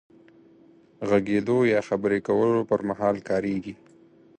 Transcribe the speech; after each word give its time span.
غږېدو 1.09 1.57
يا 1.73 1.79
خبرې 1.87 2.19
کولو 2.27 2.61
پر 2.69 2.79
مهال 2.89 3.15
کارېږي. 3.29 3.73